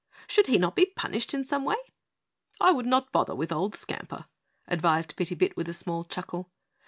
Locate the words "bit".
5.35-5.55